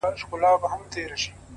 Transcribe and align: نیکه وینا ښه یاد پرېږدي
نیکه 0.03 0.25
وینا 0.29 0.51
ښه 0.61 0.67
یاد 0.71 0.83
پرېږدي 0.91 1.29